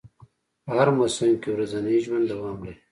په 0.65 0.71
هر 0.77 0.87
موسم 0.97 1.31
کې 1.41 1.49
ورځنی 1.53 1.97
ژوند 2.05 2.25
دوام 2.31 2.57
لري 2.65 2.77